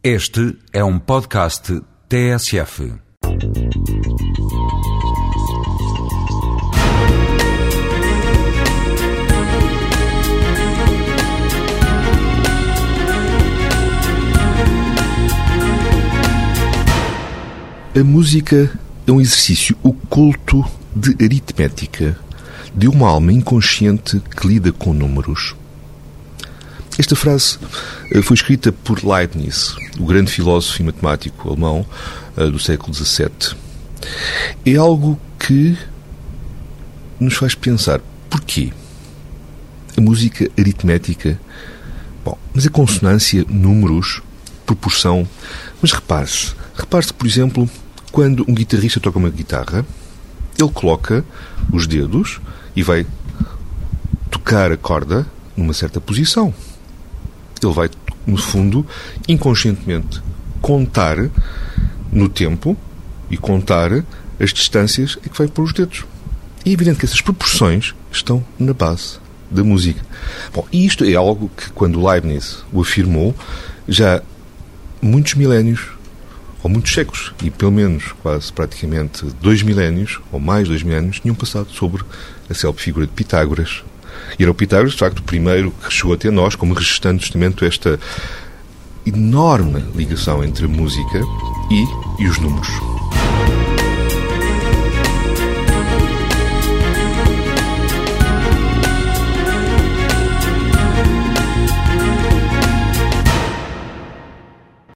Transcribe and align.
Este 0.00 0.56
é 0.72 0.84
um 0.84 0.96
podcast 0.96 1.82
TSF. 2.08 2.92
A 17.92 18.04
música 18.04 18.70
é 19.04 19.10
um 19.10 19.20
exercício 19.20 19.76
oculto 19.82 20.64
de 20.94 21.16
aritmética 21.24 22.16
de 22.72 22.86
uma 22.86 23.08
alma 23.08 23.32
inconsciente 23.32 24.20
que 24.20 24.46
lida 24.46 24.70
com 24.70 24.94
números. 24.94 25.56
Esta 26.98 27.14
frase 27.14 27.58
eh, 28.10 28.20
foi 28.20 28.34
escrita 28.34 28.72
por 28.72 29.04
Leibniz, 29.04 29.76
o 30.00 30.04
grande 30.04 30.32
filósofo 30.32 30.82
e 30.82 30.84
matemático 30.84 31.48
alemão 31.48 31.86
eh, 32.36 32.46
do 32.46 32.58
século 32.58 32.92
XVII. 32.92 33.56
É 34.66 34.74
algo 34.74 35.18
que 35.38 35.78
nos 37.20 37.34
faz 37.34 37.54
pensar 37.54 38.00
porquê 38.28 38.72
a 39.96 40.00
música 40.00 40.50
aritmética. 40.58 41.40
Bom, 42.24 42.36
mas 42.52 42.66
a 42.66 42.70
consonância, 42.70 43.44
números, 43.48 44.20
proporção. 44.66 45.26
Mas 45.80 45.92
repare-se, 45.92 46.52
repare-se, 46.74 47.14
por 47.14 47.28
exemplo, 47.28 47.70
quando 48.10 48.44
um 48.48 48.54
guitarrista 48.54 48.98
toca 48.98 49.18
uma 49.18 49.30
guitarra, 49.30 49.86
ele 50.58 50.70
coloca 50.70 51.24
os 51.72 51.86
dedos 51.86 52.40
e 52.74 52.82
vai 52.82 53.06
tocar 54.30 54.72
a 54.72 54.76
corda 54.76 55.24
numa 55.56 55.72
certa 55.72 56.00
posição. 56.00 56.52
Ele 57.62 57.72
vai, 57.72 57.90
no 58.26 58.36
fundo, 58.36 58.86
inconscientemente 59.26 60.22
contar 60.60 61.16
no 62.12 62.28
tempo 62.28 62.76
e 63.30 63.36
contar 63.36 64.04
as 64.40 64.52
distâncias 64.52 65.18
em 65.24 65.28
que 65.28 65.38
vai 65.38 65.48
pôr 65.48 65.64
os 65.64 65.72
dedos. 65.72 66.04
É 66.64 66.70
evidente 66.70 66.98
que 66.98 67.04
essas 67.04 67.20
proporções 67.20 67.94
estão 68.10 68.44
na 68.58 68.72
base 68.72 69.18
da 69.50 69.64
música. 69.64 70.00
Bom, 70.52 70.66
e 70.72 70.84
isto 70.84 71.04
é 71.04 71.14
algo 71.14 71.50
que, 71.56 71.70
quando 71.70 72.04
Leibniz 72.04 72.64
o 72.72 72.80
afirmou, 72.80 73.34
já 73.86 74.22
muitos 75.00 75.34
milénios, 75.34 75.88
ou 76.62 76.68
muitos 76.68 76.92
séculos, 76.92 77.32
e 77.42 77.50
pelo 77.50 77.72
menos 77.72 78.12
quase 78.20 78.52
praticamente 78.52 79.24
dois 79.40 79.62
milénios, 79.62 80.20
ou 80.32 80.40
mais 80.40 80.68
dois 80.68 80.82
milénios, 80.82 81.20
tinham 81.20 81.34
passado 81.34 81.70
sobre 81.70 82.02
a 82.50 82.54
célebre 82.54 82.82
figura 82.82 83.06
de 83.06 83.12
Pitágoras. 83.12 83.82
E 84.38 84.42
era 84.42 84.50
o 84.50 84.54
Pitágoras, 84.54 84.92
de 84.92 84.98
facto, 84.98 85.18
o 85.18 85.22
primeiro 85.22 85.70
que 85.70 85.92
chegou 85.92 86.14
até 86.14 86.30
nós, 86.30 86.54
como 86.54 86.74
registando 86.74 87.20
justamente 87.20 87.64
esta 87.64 87.98
enorme 89.06 89.84
ligação 89.94 90.44
entre 90.44 90.66
a 90.66 90.68
música 90.68 91.20
e, 91.70 92.22
e 92.22 92.28
os 92.28 92.38
números. 92.38 92.97